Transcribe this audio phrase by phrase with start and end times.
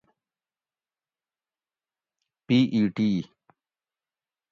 [2.45, 3.07] پی ای ٹی